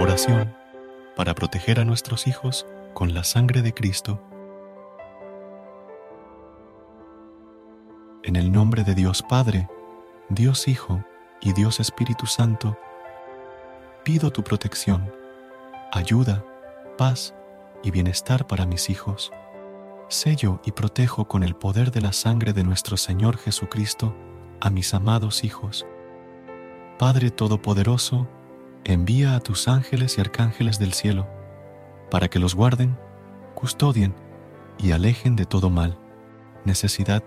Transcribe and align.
Oración 0.00 0.56
para 1.14 1.34
proteger 1.34 1.78
a 1.78 1.84
nuestros 1.84 2.26
hijos 2.26 2.66
con 2.94 3.12
la 3.12 3.22
sangre 3.22 3.60
de 3.60 3.74
Cristo. 3.74 4.18
En 8.22 8.36
el 8.36 8.50
nombre 8.50 8.82
de 8.82 8.94
Dios 8.94 9.22
Padre, 9.22 9.68
Dios 10.30 10.68
Hijo 10.68 11.04
y 11.42 11.52
Dios 11.52 11.80
Espíritu 11.80 12.24
Santo, 12.24 12.78
pido 14.02 14.30
tu 14.30 14.42
protección, 14.42 15.12
ayuda, 15.92 16.46
paz 16.96 17.34
y 17.82 17.90
bienestar 17.90 18.46
para 18.46 18.64
mis 18.64 18.88
hijos. 18.88 19.30
Sello 20.08 20.62
y 20.64 20.72
protejo 20.72 21.28
con 21.28 21.42
el 21.42 21.54
poder 21.54 21.90
de 21.90 22.00
la 22.00 22.14
sangre 22.14 22.54
de 22.54 22.64
nuestro 22.64 22.96
Señor 22.96 23.36
Jesucristo 23.36 24.16
a 24.62 24.70
mis 24.70 24.94
amados 24.94 25.44
hijos. 25.44 25.86
Padre 26.98 27.30
Todopoderoso, 27.30 28.26
envía 28.84 29.34
a 29.34 29.40
tus 29.40 29.68
ángeles 29.68 30.16
y 30.16 30.20
arcángeles 30.20 30.78
del 30.78 30.92
cielo, 30.92 31.28
para 32.10 32.28
que 32.28 32.38
los 32.38 32.54
guarden, 32.54 32.96
custodien 33.54 34.14
y 34.78 34.92
alejen 34.92 35.36
de 35.36 35.44
todo 35.44 35.70
mal, 35.70 35.98
necesidad 36.64 37.22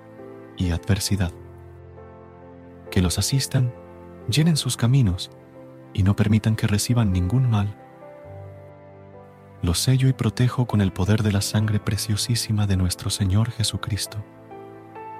y 0.57 0.71
adversidad. 0.71 1.31
Que 2.91 3.01
los 3.01 3.19
asistan, 3.19 3.73
llenen 4.29 4.57
sus 4.57 4.77
caminos 4.77 5.31
y 5.93 6.03
no 6.03 6.15
permitan 6.15 6.55
que 6.55 6.67
reciban 6.67 7.11
ningún 7.11 7.49
mal. 7.49 7.75
Los 9.61 9.79
sello 9.79 10.09
y 10.09 10.13
protejo 10.13 10.65
con 10.65 10.81
el 10.81 10.91
poder 10.91 11.23
de 11.23 11.31
la 11.31 11.41
sangre 11.41 11.79
preciosísima 11.79 12.67
de 12.67 12.77
nuestro 12.77 13.09
Señor 13.09 13.51
Jesucristo, 13.51 14.23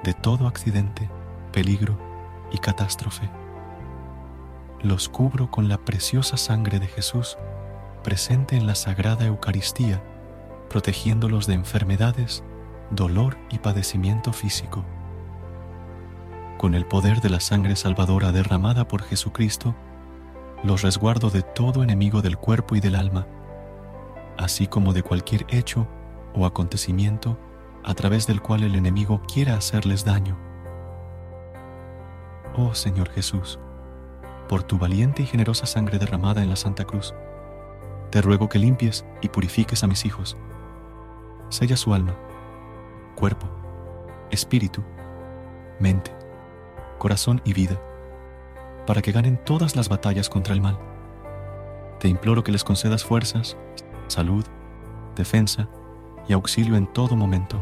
de 0.04 0.14
todo 0.14 0.48
accidente, 0.48 1.10
peligro 1.52 1.98
y 2.52 2.58
catástrofe 2.58 3.30
los 4.84 5.08
cubro 5.08 5.50
con 5.50 5.70
la 5.70 5.78
preciosa 5.78 6.36
sangre 6.36 6.80
de 6.80 6.88
Jesús 6.88 7.38
presente 8.04 8.58
en 8.58 8.68
la 8.68 8.76
Sagrada 8.76 9.26
Eucaristía, 9.26 10.04
protegiéndolos 10.70 11.48
de 11.48 11.54
enfermedades, 11.54 12.44
dolor 12.92 13.38
y 13.50 13.60
padecimiento 13.60 14.34
físico. 14.34 14.84
Con 16.58 16.76
el 16.76 16.86
poder 16.86 17.22
de 17.22 17.30
la 17.30 17.40
sangre 17.40 17.78
salvadora 17.78 18.32
derramada 18.34 18.88
por 18.88 19.02
Jesucristo, 19.04 19.74
los 20.64 20.82
resguardo 20.82 21.30
de 21.30 21.42
todo 21.42 21.82
enemigo 21.82 22.22
del 22.22 22.38
cuerpo 22.38 22.76
y 22.76 22.82
del 22.82 22.96
alma, 22.96 23.26
así 24.38 24.68
como 24.68 24.94
de 24.94 25.04
cualquier 25.04 25.46
hecho 25.50 25.88
o 26.36 26.46
acontecimiento 26.46 27.40
a 27.84 27.94
través 27.94 28.28
del 28.28 28.42
cual 28.42 28.64
el 28.64 28.76
enemigo 28.76 29.22
quiera 29.34 29.56
hacerles 29.56 30.04
daño. 30.04 30.38
Oh 32.56 32.76
Señor 32.76 33.10
Jesús, 33.10 33.60
por 34.54 34.62
tu 34.62 34.78
valiente 34.78 35.24
y 35.24 35.26
generosa 35.26 35.66
sangre 35.66 35.98
derramada 35.98 36.44
en 36.44 36.50
la 36.52 36.56
Santa 36.56 36.86
Cruz, 36.86 37.16
te 38.12 38.22
ruego 38.22 38.50
que 38.50 38.60
limpies 38.60 39.04
y 39.20 39.30
purifiques 39.30 39.84
a 39.84 39.88
mis 39.88 40.06
hijos. 40.06 40.38
Sella 41.50 41.76
su 41.76 41.92
alma, 41.92 42.16
cuerpo, 43.16 43.48
espíritu, 44.30 44.84
mente, 45.80 46.12
corazón 47.00 47.42
y 47.44 47.54
vida, 47.54 47.82
para 48.86 49.02
que 49.02 49.12
ganen 49.12 49.44
todas 49.44 49.76
las 49.76 49.90
batallas 49.90 50.30
contra 50.30 50.54
el 50.54 50.62
mal. 50.62 50.78
Te 52.00 52.08
imploro 52.08 52.44
que 52.44 52.52
les 52.52 52.64
concedas 52.64 53.04
fuerzas, 53.04 53.58
salud, 54.06 54.46
defensa 55.16 55.68
y 56.28 56.34
auxilio 56.34 56.76
en 56.76 56.86
todo 56.94 57.16
momento, 57.16 57.60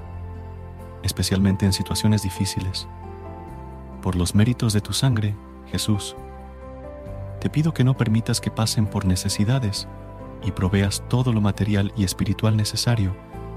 especialmente 1.03 1.65
en 1.65 1.71
situaciones 1.71 2.23
difíciles. 2.23 2.85
Por 4.01 4.17
los 4.17 4.35
méritos 4.35 4.73
de 4.73 4.81
tu 4.81 4.91
sangre, 4.91 5.37
Jesús, 5.67 6.17
te 7.41 7.49
pido 7.49 7.73
que 7.73 7.83
no 7.83 7.97
permitas 7.97 8.39
que 8.39 8.51
pasen 8.51 8.85
por 8.85 9.05
necesidades 9.05 9.87
y 10.43 10.51
proveas 10.51 11.03
todo 11.09 11.33
lo 11.33 11.41
material 11.41 11.91
y 11.97 12.03
espiritual 12.03 12.55
necesario 12.55 13.15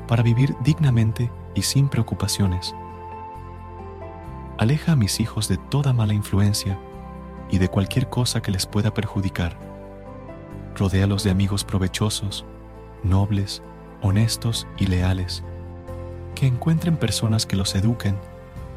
para 0.08 0.22
vivir 0.22 0.56
dignamente 0.64 1.30
y 1.54 1.62
sin 1.62 1.90
preocupaciones. 1.90 2.74
Aleja 4.56 4.92
a 4.92 4.96
mis 4.96 5.20
hijos 5.20 5.48
de 5.48 5.58
toda 5.58 5.92
mala 5.92 6.14
influencia 6.14 6.78
y 7.50 7.58
de 7.58 7.68
cualquier 7.68 8.08
cosa 8.08 8.40
que 8.40 8.50
les 8.50 8.64
pueda 8.64 8.94
perjudicar. 8.94 9.58
Rodéalos 10.74 11.22
de 11.22 11.30
amigos 11.30 11.62
provechosos, 11.62 12.46
nobles, 13.02 13.62
honestos 14.00 14.66
y 14.78 14.86
leales, 14.86 15.44
que 16.34 16.46
encuentren 16.46 16.96
personas 16.96 17.44
que 17.44 17.56
los 17.56 17.74
eduquen 17.74 18.16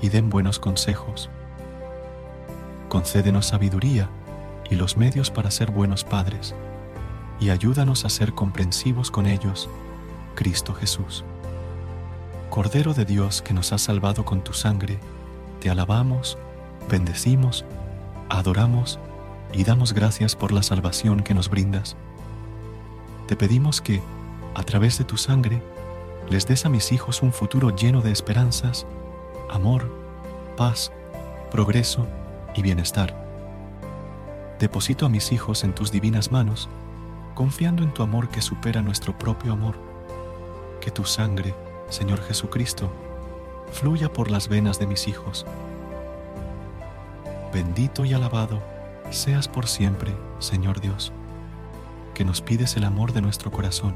y 0.01 0.09
den 0.09 0.29
buenos 0.29 0.59
consejos. 0.59 1.29
Concédenos 2.89 3.45
sabiduría 3.45 4.09
y 4.69 4.75
los 4.75 4.97
medios 4.97 5.31
para 5.31 5.51
ser 5.51 5.72
buenos 5.72 6.03
padres, 6.03 6.55
y 7.39 7.50
ayúdanos 7.50 8.05
a 8.05 8.09
ser 8.09 8.33
comprensivos 8.33 9.11
con 9.11 9.28
ellos, 9.28 9.69
Cristo 10.35 10.73
Jesús. 10.73 11.23
Cordero 12.50 12.94
de 12.94 13.06
Dios 13.06 13.41
que 13.41 13.53
nos 13.53 13.72
has 13.73 13.81
salvado 13.81 14.25
con 14.25 14.44
tu 14.44 14.53
sangre, 14.53 15.00
te 15.59 15.69
alabamos, 15.69 16.38
bendecimos, 16.89 17.66
adoramos 18.29 19.00
y 19.53 19.63
damos 19.63 19.94
gracias 19.94 20.35
por 20.35 20.51
la 20.51 20.63
salvación 20.63 21.22
que 21.22 21.33
nos 21.33 21.50
brindas. 21.50 21.95
Te 23.27 23.35
pedimos 23.35 23.81
que, 23.81 24.01
a 24.56 24.63
través 24.63 24.97
de 24.97 25.03
tu 25.03 25.17
sangre, 25.17 25.61
les 26.29 26.47
des 26.47 26.66
a 26.66 26.69
mis 26.69 26.91
hijos 26.91 27.22
un 27.22 27.31
futuro 27.31 27.75
lleno 27.75 28.01
de 28.01 28.11
esperanzas, 28.11 28.85
amor, 29.50 29.91
paz, 30.57 30.91
progreso 31.51 32.07
y 32.56 32.61
bienestar 32.61 33.26
Deposito 34.59 35.06
a 35.06 35.09
mis 35.09 35.31
hijos 35.31 35.63
en 35.63 35.75
tus 35.75 35.91
divinas 35.91 36.31
manos, 36.31 36.68
confiando 37.35 37.84
en 37.84 37.94
tu 37.94 38.01
amor 38.01 38.29
que 38.29 38.41
supera 38.41 38.81
nuestro 38.81 39.16
propio 39.16 39.53
amor. 39.53 39.75
Que 40.81 40.90
tu 40.90 41.06
sangre, 41.06 41.53
Señor 41.90 42.23
Jesucristo, 42.23 42.91
fluya 43.72 44.12
por 44.12 44.31
las 44.31 44.47
venas 44.47 44.79
de 44.79 44.88
mis 44.88 45.07
hijos. 45.07 45.45
Bendito 47.53 48.03
y 48.03 48.13
alabado 48.13 48.59
seas 49.12 49.47
por 49.47 49.68
siempre, 49.68 50.16
Señor 50.40 50.81
Dios, 50.81 51.13
que 52.16 52.25
nos 52.25 52.41
pides 52.41 52.75
el 52.78 52.84
amor 52.84 53.13
de 53.13 53.22
nuestro 53.22 53.51
corazón. 53.51 53.94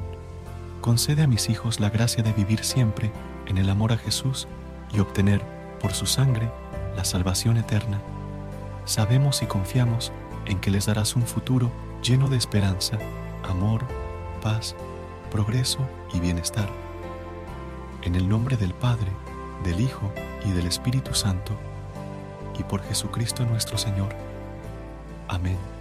Concede 0.79 1.23
a 1.23 1.27
mis 1.27 1.49
hijos 1.49 1.79
la 1.79 1.89
gracia 1.89 2.23
de 2.23 2.33
vivir 2.33 2.63
siempre 2.63 3.11
en 3.47 3.57
el 3.57 3.69
amor 3.69 3.93
a 3.93 3.97
Jesús 3.97 4.47
y 4.93 4.99
obtener, 4.99 5.41
por 5.79 5.93
su 5.93 6.05
sangre, 6.05 6.51
la 6.95 7.03
salvación 7.03 7.57
eterna. 7.57 7.99
Sabemos 8.85 9.41
y 9.41 9.47
confiamos 9.47 10.11
en 10.45 10.59
que 10.59 10.71
les 10.71 10.85
darás 10.85 11.15
un 11.15 11.23
futuro 11.23 11.71
lleno 12.01 12.27
de 12.27 12.37
esperanza, 12.37 12.97
amor, 13.43 13.85
paz, 14.41 14.75
progreso 15.29 15.79
y 16.13 16.19
bienestar. 16.19 16.69
En 18.03 18.15
el 18.15 18.27
nombre 18.27 18.57
del 18.57 18.73
Padre, 18.73 19.11
del 19.63 19.79
Hijo 19.79 20.11
y 20.45 20.51
del 20.51 20.67
Espíritu 20.67 21.13
Santo, 21.13 21.53
y 22.59 22.63
por 22.63 22.83
Jesucristo 22.83 23.45
nuestro 23.45 23.77
Señor. 23.77 24.15
Amén. 25.27 25.80